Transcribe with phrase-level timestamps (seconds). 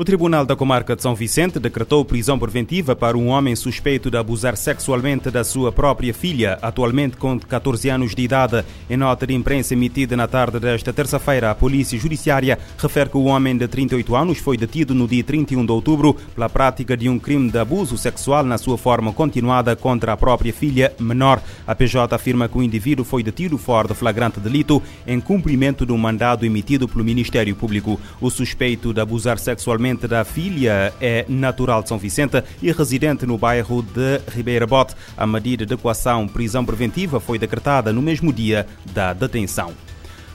[0.00, 4.16] O Tribunal da Comarca de São Vicente decretou prisão preventiva para um homem suspeito de
[4.16, 8.64] abusar sexualmente da sua própria filha, atualmente com 14 anos de idade.
[8.88, 13.24] Em nota de imprensa emitida na tarde desta terça-feira, a Polícia Judiciária refere que o
[13.24, 17.18] homem de 38 anos foi detido no dia 31 de outubro pela prática de um
[17.18, 21.42] crime de abuso sexual na sua forma continuada contra a própria filha menor.
[21.66, 25.92] A PJ afirma que o indivíduo foi detido fora de flagrante delito em cumprimento de
[25.92, 28.00] um mandado emitido pelo Ministério Público.
[28.18, 33.36] O suspeito de abusar sexualmente da filha é natural de São Vicente e residente no
[33.36, 34.94] bairro de Ribeira Bote.
[35.16, 39.72] A medida de equação prisão preventiva foi decretada no mesmo dia da detenção.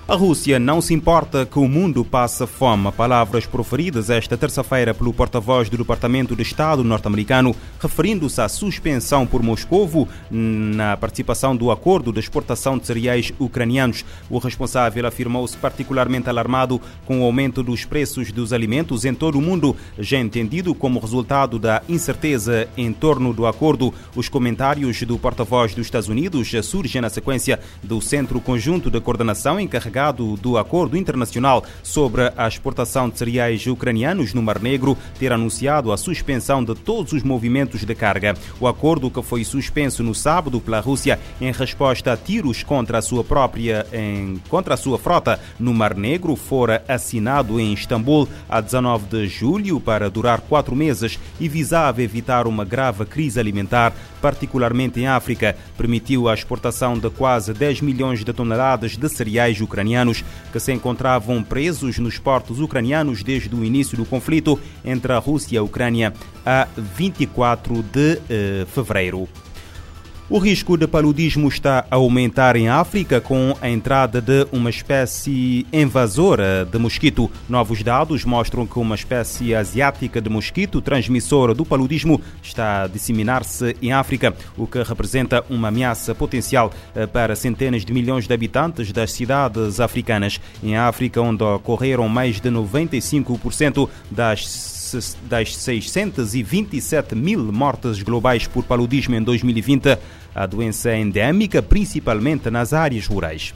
[0.08, 2.92] A Rússia não se importa que o mundo passe fome.
[2.92, 9.42] Palavras proferidas esta terça-feira pelo porta-voz do Departamento de Estado norte-americano, referindo-se à suspensão por
[9.42, 14.06] Moscovo na participação do acordo de exportação de cereais ucranianos.
[14.30, 19.42] O responsável afirmou-se particularmente alarmado com o aumento dos preços dos alimentos em todo o
[19.42, 23.92] mundo, já entendido como resultado da incerteza em torno do acordo.
[24.16, 29.60] Os comentários do porta-voz dos Estados Unidos surgem na sequência do Centro Conjunto de Coordenação
[29.60, 29.95] encarregado
[30.38, 35.98] do Acordo Internacional sobre a exportação de cereais ucranianos no Mar Negro ter anunciado a
[35.98, 38.36] suspensão de todos os movimentos de carga.
[38.60, 43.02] O acordo que foi suspenso no sábado pela Rússia em resposta a tiros contra a
[43.02, 48.60] sua própria em, contra a sua frota no Mar Negro fora assinado em Istambul a
[48.60, 53.94] 19 de julho para durar quatro meses e visava evitar uma grave crise alimentar,
[54.26, 55.56] particularmente em África.
[55.78, 61.44] Permitiu a exportação de quase 10 milhões de toneladas de cereais ucranianos que se encontravam
[61.44, 66.12] presos nos portos ucranianos desde o início do conflito entre a Rússia e a Ucrânia
[66.44, 69.30] a 24 de uh, fevereiro.
[70.28, 75.68] O risco de paludismo está a aumentar em África com a entrada de uma espécie
[75.72, 77.30] invasora de mosquito.
[77.48, 83.76] Novos dados mostram que uma espécie asiática de mosquito transmissora do paludismo está a disseminar-se
[83.80, 88.92] em África, o que representa uma ameaça potencial eh, para centenas de milhões de habitantes
[88.92, 90.42] das cidades africanas.
[90.64, 94.65] Em África, onde ocorreram mais de 95% das
[95.30, 99.98] das 627 mil mortes globais por paludismo em 2020,
[100.34, 103.54] a doença é endémica principalmente nas áreas rurais.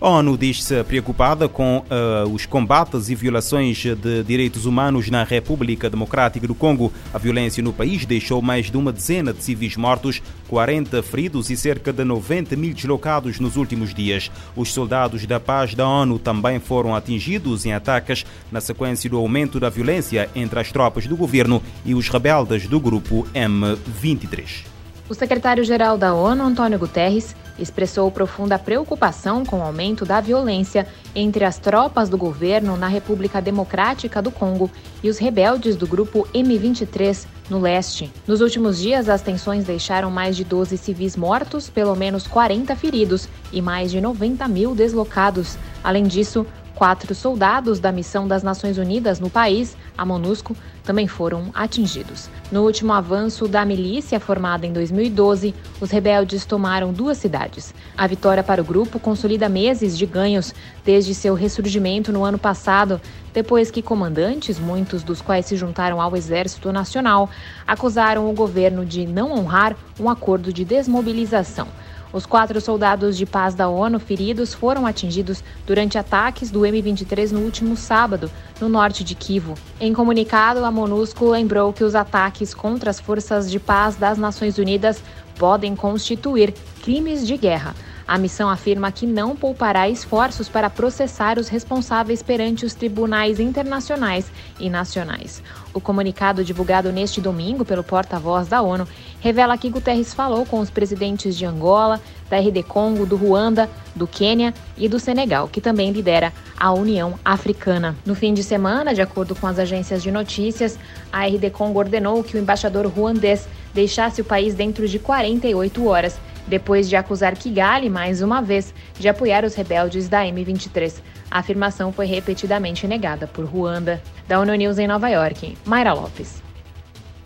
[0.00, 5.90] A ONU diz-se preocupada com uh, os combates e violações de direitos humanos na República
[5.90, 6.90] Democrática do Congo.
[7.12, 11.56] A violência no país deixou mais de uma dezena de civis mortos, 40 feridos e
[11.56, 14.30] cerca de 90 mil deslocados nos últimos dias.
[14.56, 19.60] Os soldados da paz da ONU também foram atingidos em ataques na sequência do aumento
[19.60, 24.79] da violência entre as tropas do governo e os rebeldes do grupo M23.
[25.10, 31.44] O secretário-geral da ONU, Antônio Guterres, expressou profunda preocupação com o aumento da violência entre
[31.44, 34.70] as tropas do governo na República Democrática do Congo
[35.02, 38.08] e os rebeldes do grupo M23 no leste.
[38.24, 43.28] Nos últimos dias, as tensões deixaram mais de 12 civis mortos, pelo menos 40 feridos
[43.52, 45.58] e mais de 90 mil deslocados.
[45.82, 46.46] Além disso,
[46.80, 52.30] Quatro soldados da missão das Nações Unidas no país, a MONUSCO, também foram atingidos.
[52.50, 57.74] No último avanço da milícia formada em 2012, os rebeldes tomaram duas cidades.
[57.94, 62.98] A vitória para o grupo consolida meses de ganhos desde seu ressurgimento no ano passado,
[63.34, 67.28] depois que comandantes, muitos dos quais se juntaram ao Exército Nacional,
[67.66, 71.68] acusaram o governo de não honrar um acordo de desmobilização.
[72.12, 77.40] Os quatro soldados de paz da ONU feridos foram atingidos durante ataques do M23 no
[77.40, 78.28] último sábado,
[78.60, 79.54] no norte de Kivu.
[79.80, 84.58] Em comunicado, a MONUSCO lembrou que os ataques contra as forças de paz das Nações
[84.58, 85.00] Unidas
[85.38, 87.76] podem constituir crimes de guerra.
[88.10, 94.32] A missão afirma que não poupará esforços para processar os responsáveis perante os tribunais internacionais
[94.58, 95.40] e nacionais.
[95.72, 98.84] O comunicado divulgado neste domingo pelo porta-voz da ONU
[99.20, 104.08] revela que Guterres falou com os presidentes de Angola, da RD Congo, do Ruanda, do
[104.08, 107.94] Quênia e do Senegal, que também lidera a União Africana.
[108.04, 110.76] No fim de semana, de acordo com as agências de notícias,
[111.12, 116.18] a RD Congo ordenou que o embaixador ruandês deixasse o país dentro de 48 horas
[116.50, 121.00] depois de acusar Kigali, mais uma vez, de apoiar os rebeldes da M23.
[121.30, 124.02] A afirmação foi repetidamente negada por Ruanda.
[124.28, 126.42] Da ONU News em Nova York, Mayra Lopes.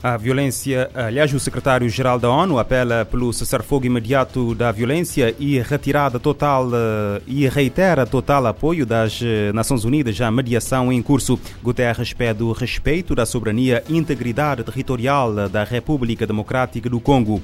[0.02, 6.20] A violência, aliás, o secretário-geral da ONU apela pelo cessar-fogo imediato da violência e retirada
[6.20, 11.40] total eh, e reitera total apoio das eh, Nações Unidas à mediação em curso.
[11.62, 17.40] Guterres pede o respeito da soberania e integridade territorial da República Democrática do Congo.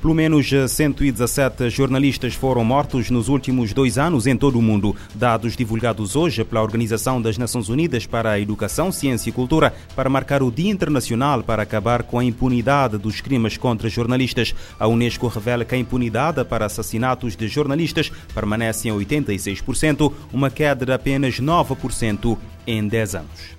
[0.00, 4.94] Pelo menos 117 jornalistas foram mortos nos últimos dois anos em todo o mundo.
[5.12, 10.08] Dados divulgados hoje pela Organização das Nações Unidas para a Educação, Ciência e Cultura para
[10.08, 14.54] marcar o Dia Internacional para acabar com a impunidade dos crimes contra jornalistas.
[14.78, 20.86] A Unesco revela que a impunidade para assassinatos de jornalistas permanece em 86%, uma queda
[20.86, 23.58] de apenas 9% em 10 anos.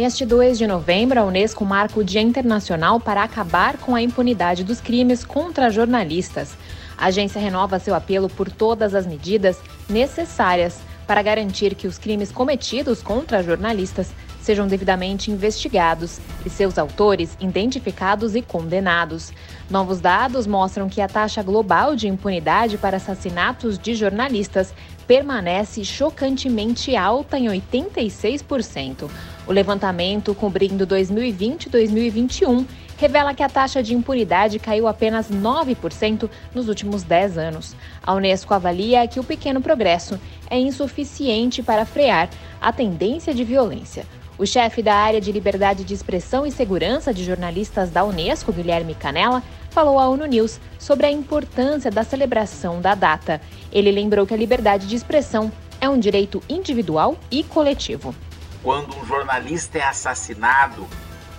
[0.00, 4.62] Neste 2 de novembro, a Unesco marca o Dia Internacional para acabar com a impunidade
[4.62, 6.56] dos crimes contra jornalistas.
[6.96, 12.30] A agência renova seu apelo por todas as medidas necessárias para garantir que os crimes
[12.30, 19.32] cometidos contra jornalistas sejam devidamente investigados e seus autores identificados e condenados.
[19.68, 24.72] Novos dados mostram que a taxa global de impunidade para assassinatos de jornalistas
[25.08, 29.10] permanece chocantemente alta em 86%.
[29.48, 32.66] O levantamento cobrindo 2020 e 2021
[32.98, 37.74] revela que a taxa de impunidade caiu apenas 9% nos últimos 10 anos.
[38.02, 42.28] A Unesco avalia que o pequeno progresso é insuficiente para frear
[42.60, 44.04] a tendência de violência.
[44.36, 48.94] O chefe da área de liberdade de expressão e segurança de jornalistas da Unesco, Guilherme
[48.94, 53.40] Canella, falou à ONU News sobre a importância da celebração da data.
[53.72, 58.14] Ele lembrou que a liberdade de expressão é um direito individual e coletivo.
[58.62, 60.86] Quando um jornalista é assassinado,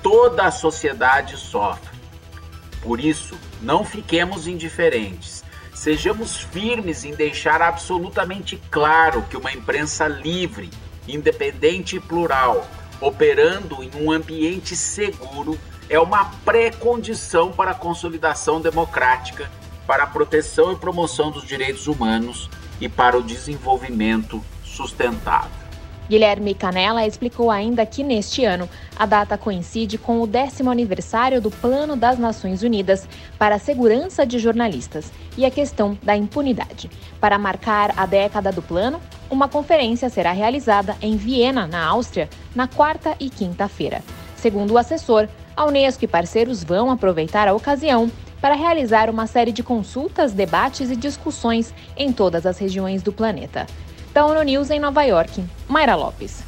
[0.01, 1.97] toda a sociedade sofre.
[2.81, 5.43] Por isso, não fiquemos indiferentes.
[5.73, 10.69] Sejamos firmes em deixar absolutamente claro que uma imprensa livre,
[11.07, 12.67] independente e plural
[13.01, 15.57] operando em um ambiente seguro
[15.89, 19.49] é uma pré-condição para a consolidação democrática,
[19.87, 22.49] para a proteção e promoção dos direitos humanos
[22.79, 25.68] e para o desenvolvimento sustentável.
[26.09, 28.67] Guilherme Canella explicou ainda que neste ano
[28.97, 33.07] a data coincide com o décimo aniversário do Plano das Nações Unidas
[33.37, 36.89] para a Segurança de Jornalistas e a questão da impunidade.
[37.21, 42.67] Para marcar a década do plano, uma conferência será realizada em Viena, na Áustria, na
[42.67, 44.01] quarta e quinta-feira.
[44.35, 48.09] Segundo o assessor, a Unesco e parceiros vão aproveitar a ocasião
[48.41, 53.67] para realizar uma série de consultas, debates e discussões em todas as regiões do planeta.
[54.13, 56.43] Da ONU News em Nova York, Mayra Lopes.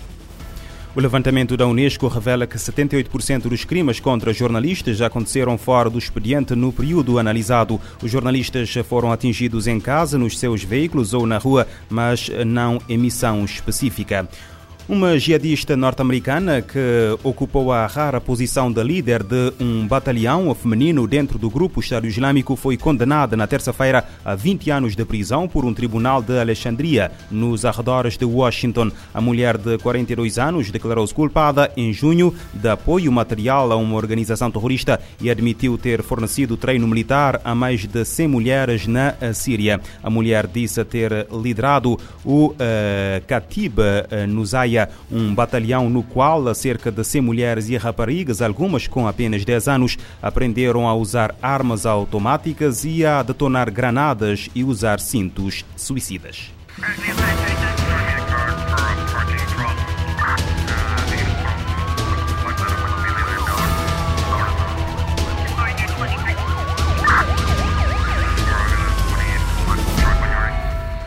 [0.93, 5.97] O levantamento da Unesco revela que 78% dos crimes contra jornalistas já aconteceram fora do
[5.97, 7.79] expediente no período analisado.
[8.03, 12.97] Os jornalistas foram atingidos em casa, nos seus veículos ou na rua, mas não em
[12.97, 14.27] missão específica.
[14.91, 21.39] Uma jihadista norte-americana que ocupou a rara posição de líder de um batalhão feminino dentro
[21.39, 25.73] do grupo Estado Islâmico foi condenada na terça-feira a 20 anos de prisão por um
[25.73, 28.91] tribunal de Alexandria, nos arredores de Washington.
[29.13, 34.51] A mulher de 42 anos declarou-se culpada em junho de apoio material a uma organização
[34.51, 39.79] terrorista e admitiu ter fornecido treino militar a mais de 100 mulheres na Síria.
[40.03, 42.55] A mulher disse ter liderado o uh,
[43.25, 44.27] Katib uh,
[45.11, 49.97] Um batalhão no qual cerca de 100 mulheres e raparigas, algumas com apenas 10 anos,
[50.21, 56.51] aprenderam a usar armas automáticas e a detonar granadas e usar cintos suicidas.